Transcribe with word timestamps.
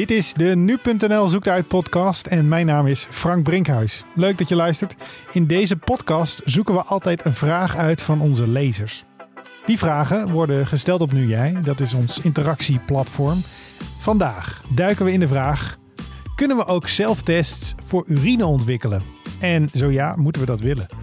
Dit 0.00 0.10
is 0.10 0.34
de 0.34 0.56
Nu.nl 0.56 1.28
Zoekt 1.28 1.48
Uit 1.48 1.68
podcast 1.68 2.26
en 2.26 2.48
mijn 2.48 2.66
naam 2.66 2.86
is 2.86 3.06
Frank 3.10 3.42
Brinkhuis. 3.42 4.04
Leuk 4.14 4.38
dat 4.38 4.48
je 4.48 4.56
luistert. 4.56 4.94
In 5.32 5.46
deze 5.46 5.76
podcast 5.76 6.42
zoeken 6.44 6.74
we 6.74 6.82
altijd 6.82 7.24
een 7.24 7.34
vraag 7.34 7.76
uit 7.76 8.02
van 8.02 8.20
onze 8.20 8.48
lezers. 8.48 9.04
Die 9.66 9.78
vragen 9.78 10.30
worden 10.30 10.66
gesteld 10.66 11.00
op 11.00 11.12
Nu 11.12 11.26
Jij, 11.26 11.56
dat 11.62 11.80
is 11.80 11.94
ons 11.94 12.18
interactieplatform. 12.18 13.40
Vandaag 13.98 14.62
duiken 14.74 15.04
we 15.04 15.12
in 15.12 15.20
de 15.20 15.28
vraag: 15.28 15.78
kunnen 16.34 16.56
we 16.56 16.66
ook 16.66 16.88
zelftests 16.88 17.74
voor 17.84 18.04
urine 18.06 18.46
ontwikkelen? 18.46 19.02
En 19.40 19.70
zo 19.72 19.90
ja, 19.90 20.14
moeten 20.16 20.40
we 20.40 20.46
dat 20.46 20.60
willen? 20.60 20.99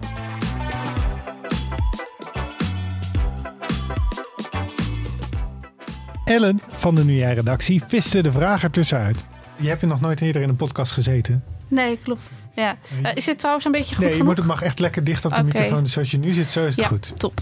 Ellen 6.28 6.60
van 6.70 6.94
de 6.94 7.04
Nu 7.04 7.14
Jij 7.16 7.34
redactie 7.34 7.82
viste 7.86 8.22
de 8.22 8.32
vraag 8.32 8.62
ertussenuit. 8.62 9.24
Je 9.56 9.68
hebt 9.68 9.82
nog 9.82 10.00
nooit 10.00 10.20
eerder 10.20 10.42
in 10.42 10.48
een 10.48 10.56
podcast 10.56 10.92
gezeten. 10.92 11.44
Nee, 11.68 11.98
klopt. 12.02 12.30
Ja. 12.54 12.76
Uh, 13.02 13.10
is 13.14 13.24
dit 13.24 13.38
trouwens 13.38 13.64
een 13.64 13.72
beetje 13.72 13.94
goed 13.94 14.04
Nee, 14.04 14.16
je 14.16 14.24
moet, 14.24 14.36
het 14.36 14.46
mag 14.46 14.62
echt 14.62 14.78
lekker 14.78 15.04
dicht 15.04 15.24
op 15.24 15.34
de 15.34 15.42
microfoon. 15.42 15.82
Dus 15.82 15.92
zoals 15.92 16.10
je 16.10 16.18
nu 16.18 16.32
zit, 16.32 16.50
zo 16.50 16.66
is 16.66 16.76
het 16.76 16.80
ja, 16.80 16.86
goed. 16.86 17.18
top. 17.18 17.40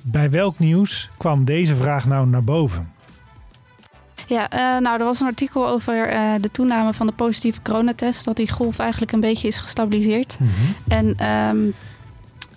Bij 0.00 0.30
welk 0.30 0.58
nieuws 0.58 1.10
kwam 1.16 1.44
deze 1.44 1.76
vraag 1.76 2.06
nou 2.06 2.26
naar 2.26 2.44
boven? 2.44 2.92
Ja, 4.26 4.50
eh, 4.50 4.58
nou, 4.82 4.98
er 4.98 5.04
was 5.04 5.20
een 5.20 5.26
artikel 5.26 5.68
over 5.68 6.08
eh, 6.08 6.32
de 6.40 6.50
toename 6.50 6.94
van 6.94 7.06
de 7.06 7.12
positieve 7.12 7.62
coronatest. 7.62 8.24
Dat 8.24 8.36
die 8.36 8.50
golf 8.50 8.78
eigenlijk 8.78 9.12
een 9.12 9.20
beetje 9.20 9.48
is 9.48 9.58
gestabiliseerd. 9.58 10.38
En 10.88 11.14
ehm, 11.16 11.58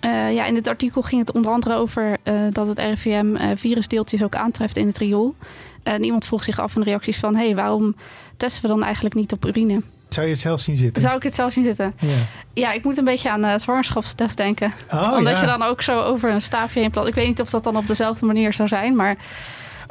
eh, 0.06 0.34
ja, 0.34 0.44
in 0.44 0.54
dit 0.54 0.68
artikel 0.68 1.02
ging 1.02 1.20
het 1.20 1.32
onder 1.32 1.52
andere 1.52 1.74
over 1.74 2.16
eh, 2.22 2.34
dat 2.50 2.66
het 2.66 2.78
RIVM 2.78 3.34
eh, 3.34 3.48
virusdeeltjes 3.54 4.22
ook 4.22 4.34
aantreft 4.34 4.76
in 4.76 4.86
het 4.86 4.98
riool. 4.98 5.34
En 5.82 6.04
iemand 6.04 6.24
vroeg 6.24 6.44
zich 6.44 6.58
af 6.58 6.74
in 6.74 6.80
de 6.80 6.86
reacties 6.86 7.18
van... 7.18 7.36
hé, 7.36 7.44
hey, 7.44 7.54
waarom 7.54 7.96
testen 8.36 8.62
we 8.62 8.68
dan 8.68 8.82
eigenlijk 8.82 9.14
niet 9.14 9.32
op 9.32 9.46
urine? 9.46 9.82
Zou 10.08 10.26
je 10.26 10.32
het 10.32 10.40
zelf 10.40 10.60
zien 10.60 10.76
zitten? 10.76 11.02
Zou 11.02 11.16
ik 11.16 11.22
het 11.22 11.34
zelf 11.34 11.52
zien 11.52 11.64
zitten? 11.64 11.94
Ja. 11.98 12.08
Ja, 12.54 12.72
ik 12.72 12.84
moet 12.84 12.98
een 12.98 13.04
beetje 13.04 13.30
aan 13.30 13.60
zwangerschapstest 13.60 14.36
denken. 14.36 14.72
Oh, 14.90 15.14
Omdat 15.16 15.32
ja. 15.32 15.40
je 15.40 15.46
dan 15.46 15.62
ook 15.62 15.82
zo 15.82 16.00
over 16.00 16.30
een 16.30 16.42
staafje 16.42 16.80
heen 16.80 16.90
plat. 16.90 17.06
Ik 17.06 17.14
weet 17.14 17.26
niet 17.26 17.40
of 17.40 17.50
dat 17.50 17.64
dan 17.64 17.76
op 17.76 17.86
dezelfde 17.86 18.26
manier 18.26 18.52
zou 18.52 18.68
zijn, 18.68 18.96
maar... 18.96 19.16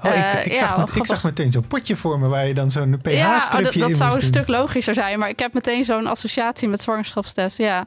Oh, 0.05 0.15
ik, 0.15 0.45
ik, 0.45 0.53
ja, 0.53 0.57
zag, 0.57 0.77
met- 0.77 0.95
ik 0.95 1.05
zag 1.05 1.23
meteen 1.23 1.51
zo'n 1.51 1.67
potje 1.67 1.95
voor 1.95 2.19
me 2.19 2.27
waar 2.27 2.47
je 2.47 2.53
dan 2.53 2.71
zo'n 2.71 2.99
ja, 3.01 3.33
oh, 3.33 3.37
pH-stripje 3.37 3.79
dat, 3.79 3.89
dat 3.89 3.97
zou 3.97 4.13
een 4.13 4.19
doen. 4.19 4.27
stuk 4.27 4.47
logischer 4.47 4.93
zijn. 4.93 5.19
Maar 5.19 5.29
ik 5.29 5.39
heb 5.39 5.53
meteen 5.53 5.85
zo'n 5.85 6.07
associatie 6.07 6.67
met 6.67 6.81
zwangerschapstest. 6.81 7.57
Ja. 7.57 7.85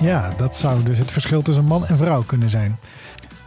Ja, 0.00 0.30
dat 0.36 0.56
zou 0.56 0.82
dus 0.82 0.98
het 0.98 1.12
verschil 1.12 1.42
tussen 1.42 1.64
man 1.64 1.86
en 1.86 1.96
vrouw 1.96 2.22
kunnen 2.22 2.48
zijn. 2.50 2.78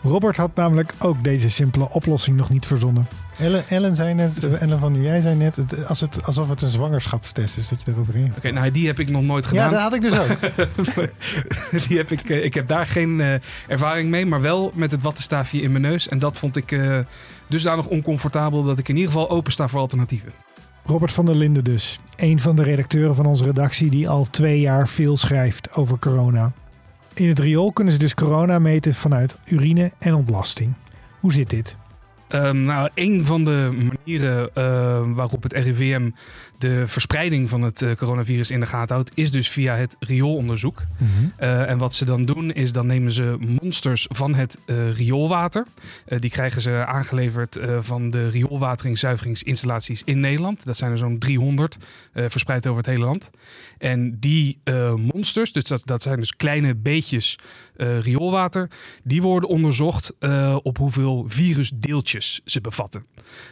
Robert 0.03 0.37
had 0.37 0.55
namelijk 0.55 0.93
ook 0.99 1.23
deze 1.23 1.49
simpele 1.49 1.89
oplossing 1.89 2.37
nog 2.37 2.49
niet 2.49 2.65
verzonnen. 2.65 3.07
Ellen, 3.37 3.63
Ellen 3.67 3.95
zei 3.95 4.13
net, 4.13 4.49
Ellen 4.57 4.79
van 4.79 5.01
jij 5.01 5.21
zei 5.21 5.35
net, 5.35 5.55
het, 5.55 5.85
als 5.87 5.99
het, 5.99 6.23
alsof 6.25 6.49
het 6.49 6.61
een 6.61 6.69
zwangerschapstest 6.69 7.57
is, 7.57 7.69
dat 7.69 7.81
je 7.85 7.91
erover 7.91 8.15
in. 8.15 8.33
Oké, 8.37 8.51
nou 8.51 8.71
die 8.71 8.87
heb 8.87 8.99
ik 8.99 9.09
nog 9.09 9.21
nooit 9.21 9.43
Ja, 9.43 9.49
gedaan. 9.49 9.71
dat 9.71 9.79
had 9.81 9.93
ik 9.93 10.01
dus 10.01 10.17
ook. 10.19 10.39
die 11.87 11.97
heb 11.97 12.11
ik, 12.11 12.29
eh, 12.29 12.43
ik 12.43 12.53
heb 12.53 12.67
daar 12.67 12.85
geen 12.87 13.21
eh, 13.21 13.33
ervaring 13.67 14.09
mee, 14.09 14.25
maar 14.25 14.41
wel 14.41 14.71
met 14.75 14.91
het 14.91 15.01
wattenstaafje 15.01 15.61
in 15.61 15.71
mijn 15.71 15.83
neus. 15.83 16.07
En 16.07 16.19
dat 16.19 16.37
vond 16.37 16.55
ik 16.55 16.71
eh, 16.71 16.99
dusdanig 17.47 17.87
oncomfortabel 17.87 18.63
dat 18.63 18.79
ik 18.79 18.89
in 18.89 18.95
ieder 18.95 19.11
geval 19.11 19.29
opensta 19.29 19.67
voor 19.67 19.79
alternatieven. 19.79 20.31
Robert 20.85 21.11
van 21.11 21.25
der 21.25 21.35
Linden 21.35 21.63
dus. 21.63 21.99
Een 22.15 22.39
van 22.39 22.55
de 22.55 22.63
redacteuren 22.63 23.15
van 23.15 23.25
onze 23.25 23.43
redactie 23.43 23.89
die 23.89 24.09
al 24.09 24.27
twee 24.29 24.59
jaar 24.59 24.87
veel 24.87 25.17
schrijft 25.17 25.73
over 25.73 25.99
corona. 25.99 26.51
In 27.13 27.27
het 27.27 27.39
riool 27.39 27.71
kunnen 27.71 27.93
ze 27.93 27.99
dus 27.99 28.13
corona 28.13 28.59
meten 28.59 28.95
vanuit 28.95 29.37
urine 29.45 29.91
en 29.99 30.13
ontlasting. 30.13 30.73
Hoe 31.19 31.33
zit 31.33 31.49
dit? 31.49 31.77
Ehm, 32.27 32.63
nou, 32.63 32.89
een 32.93 33.25
van 33.25 33.43
de 33.43 33.89
manieren 33.89 34.49
eh, 34.53 35.03
waarop 35.13 35.43
het 35.43 35.53
RIVM 35.53 36.09
de 36.57 36.87
verspreiding 36.87 37.49
van 37.49 37.61
het 37.61 37.81
eh, 37.81 37.91
coronavirus 37.95 38.51
in 38.51 38.59
de 38.59 38.65
gaten 38.65 38.95
houdt, 38.95 39.11
is 39.13 39.31
dus 39.31 39.49
via 39.49 39.75
het 39.75 39.95
rioolonderzoek. 39.99 40.83
Eh, 41.37 41.69
en 41.69 41.77
wat 41.77 41.93
ze 41.93 42.05
dan 42.05 42.25
doen, 42.25 42.51
is 42.51 42.71
dan 42.71 42.87
nemen 42.87 43.11
ze 43.11 43.37
monsters 43.61 44.07
van 44.09 44.35
het 44.35 44.57
eh, 44.65 44.91
rioolwater. 44.91 45.65
Die 46.19 46.29
krijgen 46.29 46.61
ze 46.61 46.85
aangeleverd 46.85 47.59
van 47.79 48.09
de 48.09 48.27
rioolwateringszuiveringsinstallaties 48.27 50.01
in 50.05 50.19
Nederland. 50.19 50.65
Dat 50.65 50.77
zijn 50.77 50.91
er 50.91 50.97
zo'n 50.97 51.19
300, 51.19 51.77
eh, 52.13 52.25
verspreid 52.27 52.67
over 52.67 52.77
het 52.77 52.91
hele 52.91 53.05
land. 53.05 53.29
En 53.77 54.17
die 54.19 54.61
monsters, 55.13 55.51
dus 55.51 55.63
dat, 55.63 55.81
dat 55.85 56.01
zijn 56.01 56.19
dus 56.19 56.35
kleine 56.35 56.75
beetjes 56.75 57.37
rioolwater, 57.77 58.69
die 59.03 59.21
worden 59.21 59.49
onderzocht 59.49 60.15
op 60.61 60.77
hoeveel 60.77 61.25
virusdeeltjes 61.27 62.12
ze 62.21 62.61
bevatten. 62.61 63.05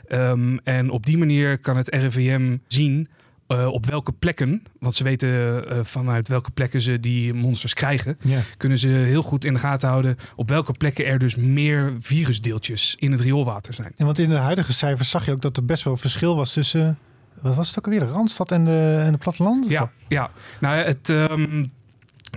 Ehm, 0.07 0.57
en 0.63 0.89
op 0.89 1.05
die 1.05 1.17
manier 1.17 1.57
kan 1.59 1.77
het 1.77 1.89
RIVM 1.95 2.57
zien 2.67 3.07
eh, 3.47 3.67
op 3.67 3.85
welke 3.85 4.11
plekken, 4.11 4.63
want 4.79 4.95
ze 4.95 5.03
weten 5.03 5.29
eh, 5.69 5.79
vanuit 5.83 6.27
welke 6.27 6.51
plekken 6.51 6.81
ze 6.81 6.99
die 6.99 7.33
monsters 7.33 7.73
krijgen, 7.73 8.17
Ja. 8.21 8.39
kunnen 8.57 8.77
ze 8.77 8.87
heel 8.87 9.21
goed 9.21 9.45
in 9.45 9.53
de 9.53 9.59
gaten 9.59 9.89
houden 9.89 10.17
op 10.35 10.49
welke 10.49 10.71
plekken 10.73 11.05
er 11.05 11.19
dus 11.19 11.35
meer 11.35 11.93
virusdeeltjes 11.99 12.95
in 12.99 13.11
het 13.11 13.21
rioolwater 13.21 13.73
zijn. 13.73 13.91
En 13.97 14.05
want 14.05 14.19
in 14.19 14.29
de 14.29 14.35
huidige 14.35 14.73
cijfers 14.73 15.09
zag 15.09 15.25
je 15.25 15.31
ook 15.31 15.41
dat 15.41 15.57
er 15.57 15.65
best 15.65 15.83
wel 15.83 15.97
verschil 15.97 16.35
was 16.35 16.53
tussen, 16.53 16.97
wat 17.41 17.55
was 17.55 17.67
het 17.67 17.77
ook 17.77 17.85
alweer, 17.85 17.99
de 17.99 18.05
Randstad 18.05 18.51
en 18.51 18.63
de, 18.63 19.01
en 19.05 19.11
de 19.11 19.17
platteland? 19.17 19.69
Ja, 19.69 19.91
ja. 20.07 20.29
Nou, 20.59 20.75
het, 20.77 21.09
ehm, 21.09 21.65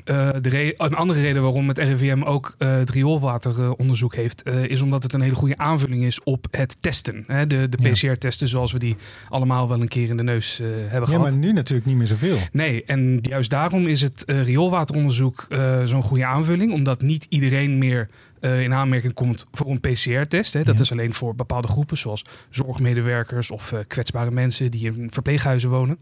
eh, 0.05 0.29
de 0.41 0.75
een 0.77 0.95
andere 0.95 1.21
reden 1.21 1.43
waarom 1.43 1.69
het 1.69 1.79
RIVM 1.79 2.23
ook 2.23 2.55
eh, 2.59 2.77
het 2.77 2.91
rioolwateronderzoek 2.91 4.15
heeft, 4.15 4.43
eh, 4.43 4.65
is 4.65 4.83
omdat 4.83 5.03
het 5.03 5.13
een 5.13 5.21
hele 5.21 5.35
goede 5.35 5.57
aanvulling 5.59 6.05
is 6.05 6.23
op 6.23 6.47
het 6.51 6.77
testen. 6.81 7.25
Hè? 7.27 7.47
De, 7.47 7.69
de 7.69 7.79
Ja. 7.83 7.91
PCR-testen 7.91 8.49
zoals 8.49 8.73
we 8.73 8.79
die 8.79 8.97
allemaal 9.29 9.69
wel 9.69 9.81
een 9.81 9.89
keer 9.89 10.09
in 10.09 10.17
de 10.17 10.23
neus 10.23 10.59
hebben 10.59 11.01
Ja, 11.01 11.05
gehad. 11.07 11.21
maar 11.21 11.37
nu 11.37 11.53
natuurlijk 11.53 11.87
niet 11.87 11.97
meer 11.97 12.07
zoveel. 12.07 12.39
Nee, 12.53 12.85
en 12.85 13.19
juist 13.23 13.51
daarom 13.51 13.87
is 13.87 14.01
het 14.01 14.23
rioolwateronderzoek 14.27 15.47
zo'n 15.85 16.03
goede 16.03 16.25
aanvulling. 16.25 16.73
Omdat 16.73 17.03
niet 17.03 17.27
iedereen 17.29 17.79
meer 17.79 18.09
eh, 18.45 18.63
in 18.63 18.75
aanmerking 18.75 19.15
komt 19.15 19.47
voor 19.53 19.71
een 19.71 19.81
PCR-test. 19.81 20.53
Dat 20.53 20.67
Ja. 20.67 20.81
is 20.81 20.93
alleen 20.93 21.15
voor 21.15 21.35
bepaalde 21.35 21.69
groepen, 21.69 21.99
zoals 21.99 22.25
zorgmedewerkers 22.51 23.51
of 23.51 23.73
eh, 23.73 23.79
kwetsbare 23.87 24.31
mensen 24.31 24.71
die 24.71 24.87
in 24.87 25.09
verpleeghuizen 25.11 25.71
wonen. 25.71 25.99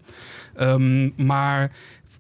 Ehm, 0.57 1.25
maar 1.27 1.71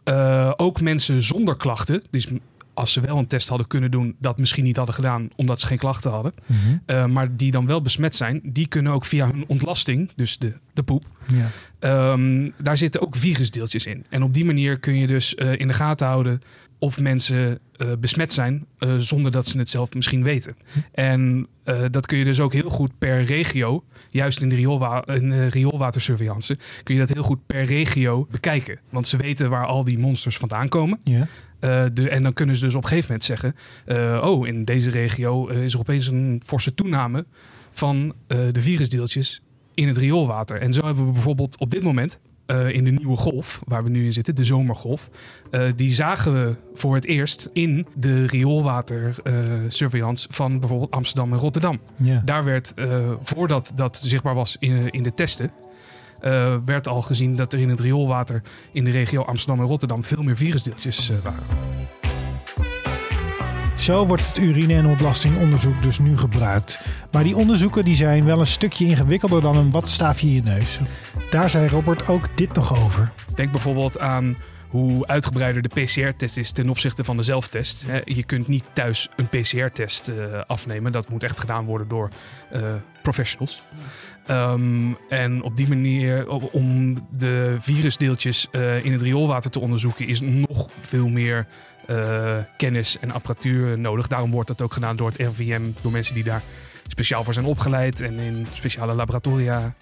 eh, 0.05 0.53
ook 0.57 0.81
mensen 0.81 1.23
zonder 1.23 1.57
klachten, 1.57 2.03
dus 2.11 2.29
als 2.75 2.93
ze 2.93 3.01
wel 3.01 3.19
een 3.19 3.27
test 3.27 3.49
hadden 3.49 3.67
kunnen 3.67 3.91
doen, 3.91 4.17
dat 4.19 4.39
misschien 4.39 4.65
niet 4.65 4.77
hadden 4.77 4.95
gedaan 4.95 5.29
omdat 5.37 5.61
ze 5.61 5.67
geen 5.67 5.79
klachten 5.79 6.11
hadden. 6.11 6.33
eh, 6.87 7.07
maar 7.07 7.37
die 7.37 7.51
dan 7.51 7.67
wel 7.67 7.83
besmet 7.83 8.17
zijn, 8.17 8.41
die 8.45 8.67
kunnen 8.69 8.93
ook 8.93 9.05
via 9.05 9.27
hun 9.27 9.45
ontlasting, 9.47 10.11
dus 10.17 10.39
de, 10.39 10.53
de 10.73 10.83
poep, 10.83 11.05
Ja. 11.27 11.49
Ehm, 11.79 12.51
daar 12.63 12.77
zitten 12.79 13.01
ook 13.01 13.17
virusdeeltjes 13.17 13.87
in. 13.87 14.05
En 14.11 14.23
op 14.23 14.35
die 14.35 14.45
manier 14.45 14.79
kun 14.79 14.97
je 14.99 15.07
dus 15.07 15.35
in 15.35 15.67
de 15.69 15.75
gaten 15.75 16.07
houden 16.07 16.41
of 16.83 17.01
mensen 17.01 17.59
eh, 17.77 17.89
besmet 18.01 18.33
zijn 18.33 18.67
eh, 18.79 18.97
zonder 18.97 19.33
dat 19.33 19.47
ze 19.47 19.59
het 19.59 19.71
zelf 19.71 19.95
misschien 19.95 20.23
weten. 20.23 20.57
En 20.93 21.47
eh, 21.65 21.85
dat 21.91 22.07
kun 22.07 22.19
je 22.19 22.25
dus 22.25 22.41
ook 22.41 22.53
heel 22.53 22.71
goed 22.71 22.99
per 22.99 23.25
regio, 23.25 23.85
juist 24.11 24.43
in 24.43 24.49
de, 24.49 24.55
rioolwa 24.55 25.07
in 25.07 25.31
de 25.31 25.47
rioolwatersurveillance, 25.47 26.59
kun 26.83 26.95
je 26.95 27.01
dat 27.01 27.15
heel 27.15 27.23
goed 27.23 27.47
per 27.47 27.65
regio 27.65 28.27
bekijken. 28.31 28.79
Want 28.91 29.09
ze 29.09 29.17
weten 29.17 29.51
waar 29.51 29.67
al 29.67 29.85
die 29.85 29.99
monsters 29.99 30.37
vandaan 30.37 30.69
komen. 30.69 31.01
Ja. 31.05 31.29
De, 31.89 32.09
en 32.09 32.23
dan 32.23 32.33
kunnen 32.33 32.57
ze 32.57 32.65
dus 32.65 32.75
op 32.75 32.83
een 32.83 32.89
gegeven 32.89 33.11
moment 33.11 33.25
zeggen: 33.25 33.55
Oh, 34.23 34.47
in 34.47 34.65
deze 34.65 34.91
regio 34.91 35.47
is 35.47 35.73
er 35.73 35.81
opeens 35.81 36.07
een 36.07 36.43
forse 36.47 36.75
toename 36.75 37.27
van 37.71 38.15
de 38.27 38.63
virusdeeltjes 38.63 39.43
in 39.75 39.89
het 39.89 39.97
rioolwater. 39.97 40.61
En 40.61 40.73
zo 40.73 40.85
hebben 40.85 41.07
we 41.07 41.13
bijvoorbeeld 41.13 41.59
op 41.59 41.71
dit 41.71 41.83
moment 41.83 42.21
eh, 42.47 42.69
in 42.69 42.85
de 42.85 42.91
nieuwe 42.91 43.17
golf, 43.17 43.61
waar 43.65 43.85
we 43.85 43.91
nu 43.91 44.05
in 44.05 44.13
zitten, 44.13 44.35
de 44.35 44.45
zomergolf, 44.45 45.11
eh, 45.51 45.65
die 45.77 45.95
zagen 45.95 46.33
we 46.33 46.57
voor 46.75 46.95
het 46.95 47.07
eerst 47.07 47.51
in 47.53 47.87
de 47.95 48.27
rioolwatersurveillance 48.27 50.29
van 50.31 50.61
bijvoorbeeld 50.61 50.91
Amsterdam 50.91 51.33
en 51.33 51.39
Rotterdam. 51.39 51.81
Ja. 52.03 52.23
Daar 52.25 52.45
werd, 52.45 52.75
eh, 52.75 53.13
voordat 53.23 53.73
dat 53.75 54.01
zichtbaar 54.05 54.35
was 54.35 54.57
in, 54.59 54.91
in 54.91 55.03
de 55.03 55.15
testen, 55.15 55.53
eh, 56.23 56.57
werd 56.65 56.89
al 56.89 57.03
gezien 57.03 57.37
dat 57.37 57.53
er 57.53 57.59
in 57.59 57.69
het 57.69 57.81
rioolwater 57.81 58.43
in 58.73 58.85
de 58.85 58.91
regio 58.91 59.23
Amsterdam 59.23 59.61
en 59.61 59.67
Rotterdam 59.67 60.05
veel 60.05 60.23
meer 60.23 60.37
virusdeeltjes 60.37 61.11
eh, 61.11 61.19
waren. 61.19 61.72
Zo 63.83 64.07
wordt 64.07 64.27
het 64.27 64.39
urine- 64.39 64.75
en 64.75 64.87
ontlastingonderzoek 64.87 65.83
dus 65.83 65.99
nu 65.99 66.19
gebruikt. 66.19 66.79
Maar 67.11 67.25
die 67.25 67.37
onderzoeken 67.37 67.85
die 67.85 67.95
zijn 67.95 68.25
wel 68.25 68.41
een 68.41 68.47
stukje 68.47 68.85
ingewikkelder 68.85 69.41
dan 69.41 69.57
een 69.57 69.71
wattenstaafje 69.71 70.27
in 70.27 70.35
je 70.35 70.43
neus. 70.43 70.81
Daar 71.31 71.51
zei 71.51 71.69
Robert 71.69 72.09
ook 72.09 72.37
dit 72.37 72.53
nog 72.53 72.85
over. 72.85 73.13
Denk 73.35 73.51
bijvoorbeeld 73.51 73.99
aan 73.99 74.37
hoe 74.69 75.07
uitgebreider 75.07 75.63
de 75.63 75.69
PCR-test 75.69 76.37
is 76.37 76.53
ten 76.53 76.69
opzichte 76.69 77.05
van 77.05 77.17
de 77.17 77.23
zelftest. 77.23 77.87
Je 78.05 78.23
kunt 78.23 78.49
niet 78.49 78.65
thuis 78.73 79.09
een 79.17 79.29
PCR-test 79.29 80.09
eh, 80.09 80.41
afnemen. 80.47 80.93
Dat 80.93 81.09
moet 81.09 81.23
echt 81.23 81.41
gedaan 81.41 81.65
worden 81.65 81.89
door 81.89 82.11
eh, 82.51 82.63
professionals. 83.03 83.63
Ehm, 84.27 84.93
en 85.09 85.43
op 85.43 85.57
die 85.57 85.69
manier, 85.69 86.29
om 86.53 86.95
de 87.11 87.57
virusdeeltjes 87.59 88.49
eh, 88.51 88.85
in 88.85 88.93
het 88.93 89.03
rioolwater 89.03 89.51
te 89.51 89.61
onderzoeken, 89.61 90.07
is 90.07 90.21
nog 90.21 90.69
veel 90.81 91.09
meer 91.09 91.47
eh, 91.87 92.37
kennis 92.57 92.99
en 92.99 93.11
apparatuur 93.11 93.79
nodig. 93.79 94.07
Daarom 94.07 94.31
wordt 94.31 94.49
dat 94.49 94.63
ook 94.63 94.73
gedaan 94.73 94.97
door 94.97 95.09
het 95.09 95.17
RIVM, 95.17 95.63
door 95.81 95.93
mensen 95.93 96.15
die 96.15 96.25
daar 96.25 96.43
speciaal 96.87 97.25
voor 97.25 97.35
zijn 97.35 97.47
opgeleid 97.47 98.01
en 98.01 98.19
in 98.19 98.47
speciale 98.53 98.95
laboratoria 98.95 99.75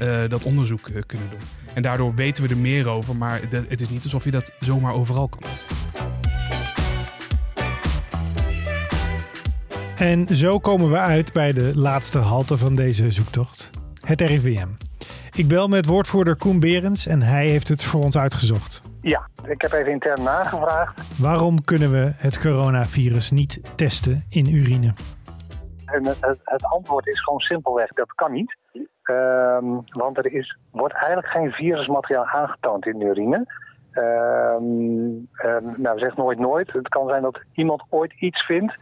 uh, 0.00 0.28
dat 0.28 0.42
onderzoek 0.42 0.88
uh, 0.88 1.02
kunnen 1.06 1.30
doen. 1.30 1.38
En 1.74 1.82
daardoor 1.82 2.14
weten 2.14 2.42
we 2.42 2.48
er 2.48 2.56
meer 2.56 2.88
over, 2.88 3.16
maar 3.16 3.48
de, 3.48 3.64
het 3.68 3.80
is 3.80 3.88
niet 3.88 4.02
alsof 4.02 4.24
je 4.24 4.30
dat 4.30 4.52
zomaar 4.60 4.92
overal 4.92 5.28
kan. 5.28 5.50
En 9.96 10.36
zo 10.36 10.58
komen 10.58 10.90
we 10.90 10.98
uit 10.98 11.32
bij 11.32 11.52
de 11.52 11.72
laatste 11.74 12.18
halte 12.18 12.58
van 12.58 12.74
deze 12.74 13.10
zoektocht: 13.10 13.70
het 14.00 14.20
RIVM. 14.20 14.68
Ik 15.32 15.48
bel 15.48 15.68
met 15.68 15.86
woordvoerder 15.86 16.36
Koen 16.36 16.60
Berens 16.60 17.06
en 17.06 17.22
hij 17.22 17.48
heeft 17.48 17.68
het 17.68 17.84
voor 17.84 18.02
ons 18.02 18.16
uitgezocht. 18.16 18.82
Ja, 19.08 19.28
ik 19.48 19.62
heb 19.62 19.72
even 19.72 19.92
intern 19.92 20.22
nagevraagd. 20.22 21.20
Waarom 21.20 21.64
kunnen 21.64 21.90
we 21.90 22.12
het 22.16 22.38
coronavirus 22.38 23.30
niet 23.30 23.76
testen 23.76 24.24
in 24.28 24.46
urine? 24.54 24.92
En 25.84 26.06
het, 26.06 26.40
het, 26.44 26.64
antwoord 26.64 27.06
is 27.06 27.22
gewoon 27.24 27.40
simpelweg, 27.40 27.88
dat 27.88 28.14
kan 28.14 28.32
niet. 28.32 28.56
Ehm, 29.02 29.64
want 29.88 30.18
er 30.18 30.32
is, 30.32 30.58
wordt 30.70 30.94
eigenlijk 30.94 31.26
geen 31.26 31.50
virusmateriaal 31.50 32.26
aangetoond 32.26 32.86
in 32.86 32.98
de 32.98 33.04
urine. 33.04 33.46
Um, 33.94 35.28
nou, 35.76 35.98
zeg 35.98 36.16
nooit 36.16 36.38
nooit. 36.38 36.72
Het 36.72 36.88
kan 36.88 37.08
zijn 37.08 37.22
dat 37.22 37.40
iemand 37.52 37.82
ooit 37.88 38.12
iets 38.20 38.44
vindt. 38.44 38.74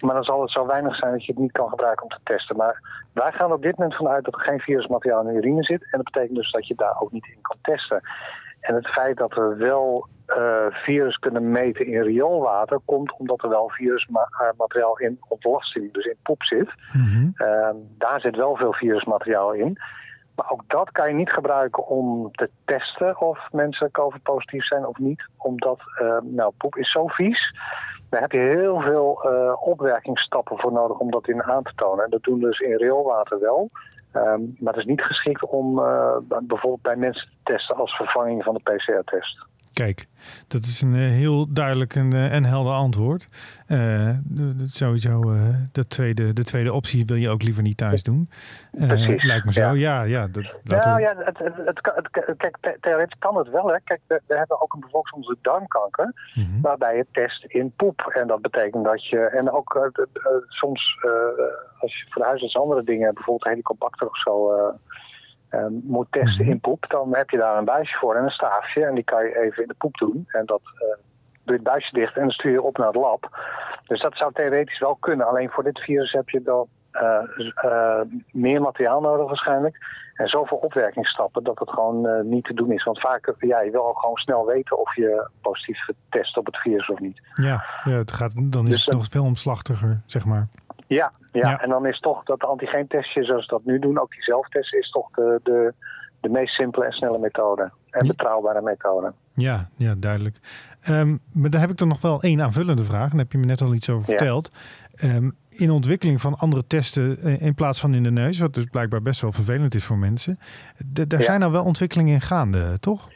Maar 0.00 0.14
dan 0.14 0.24
zal 0.24 0.40
het 0.40 0.50
zo 0.50 0.66
weinig 0.66 0.96
zijn 0.96 1.12
dat 1.12 1.24
je 1.24 1.32
het 1.32 1.40
niet 1.40 1.52
kan 1.52 1.68
gebruiken 1.68 2.02
om 2.02 2.10
te 2.10 2.20
testen. 2.22 2.56
Maar 2.56 3.06
wij 3.12 3.32
gaan 3.32 3.52
op 3.52 3.62
dit 3.62 3.78
moment 3.78 3.96
vanuit 3.96 4.24
dat 4.24 4.34
er 4.34 4.40
geen 4.40 4.60
virusmateriaal 4.60 5.20
in 5.20 5.26
de 5.26 5.38
urine 5.38 5.62
zit. 5.62 5.82
En 5.82 6.02
dat 6.02 6.12
betekent 6.12 6.36
dus 6.36 6.52
dat 6.52 6.66
je 6.66 6.74
daar 6.74 7.00
ook 7.00 7.12
niet 7.12 7.26
in 7.26 7.38
kan 7.42 7.56
testen. 7.62 8.00
En 8.64 8.74
het 8.74 8.88
feit 8.88 9.16
dat 9.16 9.34
we 9.34 9.54
wel 9.56 10.08
uh, 10.26 10.66
virus 10.70 11.16
kunnen 11.16 11.50
meten 11.50 11.86
in 11.86 12.02
rioolwater 12.02 12.80
komt 12.84 13.16
omdat 13.18 13.42
er 13.42 13.48
wel 13.48 13.68
virusmateriaal 13.68 14.98
in 14.98 15.18
ontlasting, 15.28 15.92
dus 15.92 16.04
in 16.04 16.16
poep 16.22 16.42
zit. 16.42 16.72
Mm 16.92 17.12
daar 17.98 18.20
zit 18.20 18.36
wel 18.36 18.56
veel 18.56 18.72
virusmateriaal 18.72 19.52
in. 19.52 19.78
Maar 20.36 20.50
ook 20.50 20.62
dat 20.66 20.90
kan 20.90 21.08
je 21.08 21.14
niet 21.14 21.30
gebruiken 21.30 21.86
om 21.86 22.32
te 22.32 22.50
testen 22.64 23.20
of 23.20 23.38
mensen 23.52 23.90
COVID-positief 23.90 24.64
zijn 24.64 24.86
of 24.86 24.98
niet. 24.98 25.28
Omdat, 25.36 25.80
uh, 26.02 26.18
nou, 26.22 26.52
poep 26.58 26.76
is 26.76 26.90
zo 26.90 27.06
vies. 27.06 27.54
Daar 28.10 28.20
heb 28.20 28.32
je 28.32 28.38
heel 28.38 28.80
veel 28.80 29.20
uh, 29.24 29.52
opwerkingsstappen 29.60 30.58
voor 30.58 30.72
nodig 30.72 30.98
om 30.98 31.10
dat 31.10 31.28
in 31.28 31.42
aan 31.42 31.62
te 31.62 31.72
tonen. 31.74 32.04
En 32.04 32.10
dat 32.10 32.22
doen 32.22 32.38
we 32.38 32.46
dus 32.46 32.58
in 32.58 32.76
rioolwater 32.76 33.40
wel. 33.40 33.70
Um, 34.16 34.56
maar 34.58 34.72
het 34.72 34.82
is 34.82 34.88
niet 34.88 35.02
geschikt 35.02 35.44
om 35.44 35.78
uh, 35.78 36.16
bijvoorbeeld 36.28 36.82
bij 36.82 36.96
mensen 36.96 37.28
te 37.28 37.52
testen 37.52 37.76
als 37.76 37.96
vervanging 37.96 38.44
van 38.44 38.54
de 38.54 38.72
PCR-test. 38.72 39.46
Kijk, 39.74 40.06
dat 40.48 40.60
is 40.60 40.82
een 40.82 40.94
eh, 40.94 41.00
heel 41.00 41.52
duidelijk 41.52 41.94
en, 41.94 42.12
eh, 42.12 42.34
en 42.34 42.44
helder 42.44 42.72
antwoord. 42.72 43.26
Uh, 43.68 44.08
sowieso, 44.64 45.32
uh, 45.32 45.40
de, 45.72 45.86
tweede, 45.86 46.32
de 46.32 46.44
tweede 46.44 46.72
optie 46.72 47.06
wil 47.06 47.16
je 47.16 47.28
ook 47.28 47.42
liever 47.42 47.62
niet 47.62 47.76
thuis 47.76 48.02
doen. 48.02 48.30
Uh, 48.72 48.88
Precies. 48.88 49.24
Lijkt 49.24 49.44
me 49.44 49.52
zo. 49.52 49.70
Ja, 49.70 50.02
ja. 50.02 50.26
dat, 50.26 50.84
nou, 50.84 51.00
ja 51.00 51.14
het, 51.16 51.38
het, 51.38 51.54
het, 51.56 51.80
kijk, 52.36 52.78
theoretisch 52.80 53.18
kan 53.18 53.36
het 53.36 53.50
wel. 53.50 53.66
Hè. 53.66 53.80
Kijk, 53.84 54.00
we, 54.06 54.20
we 54.26 54.36
hebben 54.36 54.60
ook 54.60 54.72
een 54.72 54.80
bevolkingsonderzoek 54.80 55.44
darmkanker. 55.44 56.12
Mm 56.34 56.44
-hmm. 56.44 56.60
Waarbij 56.60 56.96
je 56.96 57.06
test 57.12 57.44
in 57.44 57.72
poep. 57.76 58.00
En 58.00 58.26
dat 58.26 58.42
betekent 58.42 58.84
dat 58.84 59.06
je... 59.06 59.18
En 59.18 59.50
ook 59.50 59.92
soms, 60.48 60.98
als 61.78 61.98
je 61.98 62.06
voor 62.08 62.22
de 62.22 62.28
huisarts 62.28 62.56
andere 62.56 62.84
dingen... 62.84 63.14
Bijvoorbeeld 63.14 63.50
helicobacter 63.50 64.06
of 64.08 64.18
zo 64.18 64.52
uh, 65.54 65.66
moet 65.82 66.06
testen 66.10 66.44
mhm. 66.44 66.50
in 66.50 66.60
poep, 66.60 66.84
dan 66.88 67.16
heb 67.16 67.30
je 67.30 67.36
daar 67.36 67.58
een 67.58 67.64
buisje 67.64 67.96
voor 67.98 68.14
en 68.14 68.24
een 68.24 68.30
staafje. 68.30 68.84
En 68.84 68.94
die 68.94 69.04
kan 69.04 69.24
je 69.24 69.40
even 69.40 69.62
in 69.62 69.68
de 69.68 69.74
poep 69.78 69.96
doen. 69.96 70.24
En 70.26 70.46
dat 70.46 70.60
uh, 70.64 70.80
doe 70.80 70.96
je 71.44 71.52
het 71.52 71.62
buisje 71.62 71.94
dicht 71.94 72.16
en 72.16 72.22
dan 72.22 72.30
stuur 72.30 72.52
je 72.52 72.62
op 72.62 72.76
naar 72.78 72.86
het 72.86 72.96
lab. 72.96 73.38
Dus 73.86 74.00
dat 74.00 74.16
zou 74.16 74.32
theoretisch 74.32 74.78
wel 74.78 74.94
kunnen. 74.94 75.26
Alleen 75.26 75.50
voor 75.50 75.64
dit 75.64 75.78
virus 75.78 76.12
heb 76.12 76.28
je 76.28 76.42
dan 76.42 76.66
uh, 76.92 78.00
meer 78.32 78.60
materiaal 78.60 79.00
nodig 79.00 79.26
waarschijnlijk. 79.26 80.02
En 80.14 80.28
zoveel 80.28 80.58
opwerkingsstappen 80.58 81.44
dat 81.44 81.58
het 81.58 81.70
gewoon 81.70 82.28
niet 82.28 82.44
te 82.44 82.54
doen 82.54 82.72
is. 82.72 82.84
Want 82.84 83.00
vaak, 83.00 83.34
ja, 83.38 83.60
je 83.60 83.70
wil 83.70 83.88
ook 83.88 83.98
gewoon 83.98 84.16
snel 84.16 84.46
weten 84.46 84.78
of 84.78 84.96
je 84.96 85.30
positief 85.40 85.86
test 86.08 86.36
op 86.36 86.46
het 86.46 86.56
virus 86.56 86.88
of 86.88 86.98
niet. 86.98 87.20
Ja, 87.34 87.64
ja 87.84 87.90
het 87.90 88.12
gaat, 88.12 88.32
dan 88.52 88.64
is 88.64 88.70
dus, 88.70 88.84
het 88.84 88.94
nog 88.94 89.06
veel 89.10 89.24
omslachtiger, 89.24 90.00
zeg 90.06 90.24
maar. 90.24 90.48
Ja, 90.86 91.12
ja, 91.40 91.60
en 91.60 91.68
dan 91.68 91.86
is 91.86 92.00
toch 92.00 92.24
dat 92.24 92.44
antigeentestje 92.44 93.24
zoals 93.24 93.46
we 93.46 93.50
dat 93.50 93.64
nu 93.64 93.78
doen, 93.78 93.98
ook 93.98 94.10
die 94.10 94.22
zelftesten, 94.22 94.78
is 94.78 94.90
toch 94.90 95.10
de, 95.10 95.40
de, 95.42 95.74
de 96.20 96.28
meest 96.28 96.54
simpele 96.54 96.84
en 96.84 96.92
snelle 96.92 97.18
methode. 97.18 97.70
En 97.90 98.06
betrouwbare 98.06 98.62
methode. 98.62 99.12
Ja, 99.34 99.68
ja 99.76 99.94
duidelijk. 99.98 100.36
Um, 100.88 101.20
maar 101.32 101.50
daar 101.50 101.60
heb 101.60 101.70
ik 101.70 101.76
dan 101.76 101.88
nog 101.88 102.00
wel 102.00 102.22
één 102.22 102.42
aanvullende 102.42 102.84
vraag. 102.84 103.10
Daar 103.10 103.18
heb 103.18 103.32
je 103.32 103.38
me 103.38 103.46
net 103.46 103.60
al 103.60 103.74
iets 103.74 103.90
over 103.90 104.04
verteld. 104.04 104.50
Um, 105.04 105.36
in 105.50 105.70
ontwikkeling 105.70 106.20
van 106.20 106.38
andere 106.38 106.66
testen 106.66 107.18
eh, 107.18 107.42
in 107.42 107.54
plaats 107.54 107.80
van 107.80 107.94
in 107.94 108.02
de 108.02 108.10
neus, 108.10 108.38
wat 108.38 108.54
dus 108.54 108.64
blijkbaar 108.64 109.02
best 109.02 109.20
wel 109.20 109.32
vervelend 109.32 109.74
is 109.74 109.84
voor 109.84 109.98
mensen. 109.98 110.38
daar 111.08 111.22
zijn 111.22 111.40
nou 111.40 111.52
wel 111.52 111.64
ontwikkelingen 111.64 112.14
in 112.14 112.20
gaande, 112.20 112.80
toch? 112.80 113.08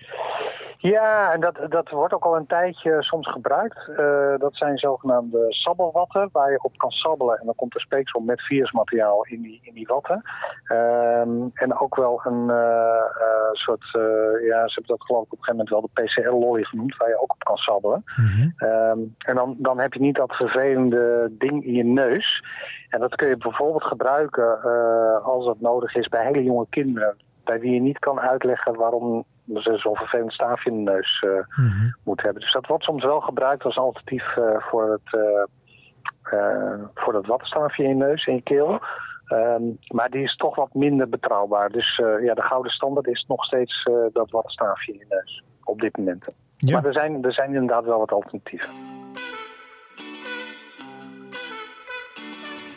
Ja, 0.81 1.33
en 1.33 1.41
dat, 1.41 1.59
dat 1.69 1.91
wordt 1.91 2.15
ook 2.15 2.25
al 2.25 2.37
een 2.37 2.47
tijdje 2.47 3.03
soms 3.03 3.31
gebruikt. 3.31 3.89
Uh, 3.89 4.39
dat 4.39 4.57
zijn 4.57 4.79
zogenaamde 4.79 5.47
sabbelwatten, 5.49 6.29
waar 6.33 6.51
je 6.51 6.63
op 6.63 6.77
kan 6.77 6.91
sabbelen. 6.91 7.39
En 7.39 7.47
dan 7.47 7.55
komt 7.55 7.75
er 7.75 7.81
speeksel 7.81 8.21
met 8.21 8.41
virusmateriaal 8.43 9.25
in 9.25 9.43
die, 9.43 9.61
in 9.63 9.75
die 9.75 9.87
watten. 9.87 10.23
Um, 10.73 11.51
en 11.55 11.79
ook 11.81 11.97
wel 11.97 12.21
een 12.25 12.49
uh, 12.49 12.57
uh, 13.21 13.53
soort, 13.53 13.85
ja, 14.43 14.69
ze 14.69 14.75
hebben 14.75 14.97
dat 14.97 15.03
geloof 15.03 15.25
ik 15.25 15.33
op 15.33 15.39
een 15.39 15.45
gegeven 15.45 15.57
moment 15.57 15.69
wel 15.69 15.81
de 15.81 16.03
PCR-lolly 16.03 16.65
genoemd, 16.65 16.97
waar 16.97 17.09
je 17.09 17.23
ook 17.23 17.33
op 17.33 17.45
kan 17.45 17.57
sabbelen. 17.57 18.05
Mm 18.17 18.27
-hmm. 18.27 18.69
um, 18.69 19.15
en 19.19 19.35
dan, 19.35 19.57
dan 19.59 19.79
heb 19.79 19.93
je 19.93 20.01
niet 20.01 20.17
dat 20.17 20.37
vervelende 20.37 21.29
ding 21.39 21.65
in 21.65 21.75
je 21.75 21.85
neus. 21.85 22.45
En 22.89 23.01
dat 23.01 23.15
kun 23.15 23.29
je 23.29 23.37
bijvoorbeeld 23.37 23.85
gebruiken 23.85 24.63
als 25.23 25.45
dat 25.45 25.61
nodig 25.61 25.95
is 25.95 26.09
bij 26.09 26.25
hele 26.25 26.43
jonge 26.43 26.67
kinderen 26.71 27.17
bij 27.45 27.61
wie 27.61 27.73
je 27.73 27.81
niet 27.81 27.99
kan 27.99 28.21
uitleggen 28.21 28.77
waarom 28.77 29.25
zo'n 29.55 29.97
vervelend 29.97 30.33
staafje 30.33 30.71
in 30.71 30.85
de 30.85 30.91
neus 30.91 31.25
uh, 31.27 31.31
mm 31.31 31.43
-hmm. 31.69 31.97
moet 32.05 32.23
hebben. 32.23 32.43
Dus 32.43 32.53
dat 32.53 32.67
wordt 32.67 32.85
soms 32.85 33.05
wel 33.05 33.21
gebruikt 33.21 33.65
als 33.65 33.77
alternatief 33.77 34.37
uh, 34.37 34.45
voor, 34.59 34.91
het, 34.91 35.21
uh, 36.33 36.85
voor 36.95 37.12
dat 37.12 37.27
wattenstaafje 37.27 37.83
in 37.83 37.89
je 37.89 37.95
neus, 37.95 38.27
in 38.27 38.35
je 38.35 38.43
keel. 38.43 38.81
Um, 39.33 39.79
maar 39.89 40.11
die 40.11 40.23
is 40.23 40.37
toch 40.37 40.55
wat 40.55 40.75
minder 40.75 41.09
betrouwbaar. 41.09 41.71
Dus 41.71 41.97
ja, 41.97 42.35
de 42.35 42.43
gouden 42.43 42.73
standaard 42.73 43.06
is 43.06 43.25
nog 43.29 43.45
steeds 43.45 43.89
dat 44.12 44.31
wattenstaafje 44.31 44.93
in 44.93 44.99
je 44.99 45.06
neus. 45.09 45.43
Op 45.65 45.81
dit 45.81 45.97
moment. 45.97 46.25
Ja. 46.56 46.75
Maar 46.75 46.85
er 46.85 46.93
zijn, 46.93 47.25
er 47.25 47.33
zijn 47.33 47.55
inderdaad 47.55 47.85
wel 47.85 47.99
wat 47.99 48.12
alternatieven. 48.12 48.71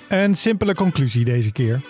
Een 0.10 0.36
simpele 0.36 0.76
conclusie 0.76 1.26
deze 1.26 1.52
keer. 1.52 1.82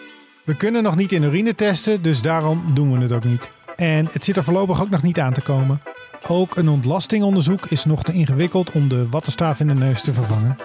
We 0.43 0.57
kunnen 0.57 0.83
nog 0.83 0.95
niet 0.95 1.11
in 1.11 1.23
urine 1.23 1.55
testen, 1.55 2.01
dus 2.01 2.21
daarom 2.21 2.73
doen 2.73 2.91
we 2.91 3.01
het 3.01 3.11
ook 3.11 3.23
niet. 3.23 3.51
En 3.81 4.07
het 4.11 4.25
zit 4.25 4.37
er 4.37 4.43
voorlopig 4.43 4.81
ook 4.81 4.89
nog 4.89 5.03
niet 5.03 5.19
aan 5.19 5.33
te 5.33 5.41
komen. 5.41 5.81
Ook 6.27 6.57
een 6.57 6.69
ontlastingonderzoek 6.69 7.65
is 7.65 7.85
nog 7.85 8.03
te 8.03 8.13
ingewikkeld 8.13 8.71
om 8.71 8.87
de 8.87 9.09
wattenstaaf 9.09 9.59
in 9.59 9.67
de 9.67 9.73
neus 9.73 10.01
te 10.01 10.13
vervangen. 10.13 10.57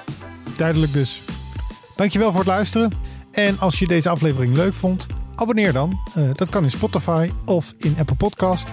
Duidelijk 0.57 0.93
dus. 0.93 1.23
Dankjewel 1.95 2.31
voor 2.31 2.39
het 2.39 2.49
luisteren. 2.49 2.93
En 3.33 3.59
als 3.59 3.79
je 3.79 3.87
deze 3.87 4.09
aflevering 4.09 4.57
leuk 4.57 4.75
vond, 4.75 5.07
abonneer 5.35 5.73
dan. 5.73 5.99
Uh, 6.17 6.31
dat 6.33 6.49
kan 6.49 6.63
in 6.63 6.71
Spotify 6.71 7.31
of 7.45 7.75
in 7.79 7.95
Apple 7.99 8.17
Podcast. 8.17 8.69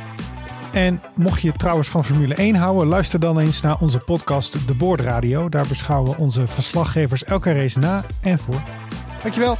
En 0.73 1.01
mocht 1.15 1.41
je 1.41 1.51
trouwens 1.51 1.87
van 1.87 2.05
Formule 2.05 2.33
1 2.33 2.55
houden, 2.55 2.87
luister 2.87 3.19
dan 3.19 3.39
eens 3.39 3.61
naar 3.61 3.79
onze 3.79 3.99
podcast 3.99 4.67
De 4.67 4.75
Boordradio. 4.75 5.49
Daar 5.49 5.67
beschouwen 5.67 6.17
onze 6.17 6.47
verslaggevers 6.47 7.23
elke 7.23 7.51
race 7.51 7.79
na 7.79 8.05
en 8.21 8.39
voor. 8.39 8.61
Dankjewel. 9.21 9.57